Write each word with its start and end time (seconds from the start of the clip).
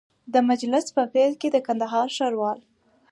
د 0.33 0.35
مجلس 0.49 0.85
په 0.95 1.03
پیل 1.13 1.31
کي 1.41 1.47
د 1.51 1.57
کندهار 1.67 2.07
ښاروال 2.17 2.59